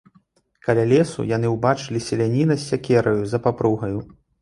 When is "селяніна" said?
2.09-2.55